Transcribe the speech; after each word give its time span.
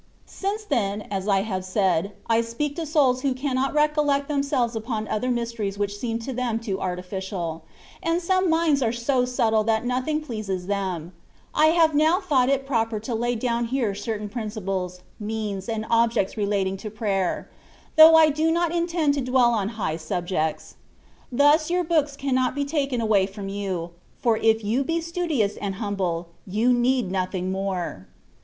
Since 0.25 0.63
then, 0.63 1.03
as 1.11 1.27
I 1.27 1.43
have 1.43 1.63
said, 1.63 2.13
I 2.25 2.41
speak 2.41 2.75
to 2.77 2.87
souls 2.87 3.21
who 3.21 3.35
cannot 3.35 3.75
recollect 3.75 4.27
themselves 4.27 4.75
upon 4.75 5.07
other 5.07 5.29
mysteries 5.29 5.77
which 5.77 5.95
seem 5.95 6.17
to 6.25 6.33
them 6.33 6.57
too 6.57 6.81
artificial; 6.81 7.65
and 8.01 8.19
some 8.19 8.49
minds 8.49 8.81
are 8.81 8.91
so 8.91 9.25
subtile 9.25 9.63
that 9.65 9.85
nothing 9.85 10.19
pleases 10.19 10.65
them, 10.65 11.13
I 11.53 11.67
have 11.67 11.93
now 11.93 12.19
thought 12.19 12.49
it 12.49 12.65
proper 12.65 12.99
to 13.01 13.13
lay 13.13 13.35
down 13.35 13.65
here 13.65 13.93
certain 13.93 14.27
principles, 14.27 15.01
means, 15.19 15.69
and 15.69 15.85
objects 15.87 16.35
relating 16.35 16.77
to 16.77 16.89
prayer, 16.89 17.47
though 17.95 18.15
I 18.15 18.31
do 18.31 18.49
not 18.51 18.71
intend 18.73 19.13
to 19.13 19.21
dwell 19.21 19.51
on 19.53 19.69
high 19.77 19.97
subjects. 19.97 20.77
Thus 21.31 21.69
your 21.69 21.83
books 21.83 22.15
cannot 22.17 22.55
be 22.55 22.65
taken 22.65 23.01
away 23.01 23.27
from 23.27 23.49
you, 23.49 23.91
for 24.17 24.37
if 24.37 24.63
you 24.63 24.83
be 24.83 24.99
studious 24.99 25.57
and 25.57 25.75
humble, 25.75 26.29
you 26.47 26.73
need 26.73 27.11
nothing 27.11 27.51
more. 27.51 28.07